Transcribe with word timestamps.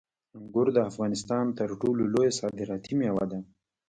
انګور 0.37 0.67
د 0.73 0.79
افغانستان 0.89 1.45
تر 1.59 1.69
ټولو 1.81 2.01
لویه 2.13 2.31
صادراتي 2.39 2.93
میوه 2.99 3.25
ده. 3.31 3.39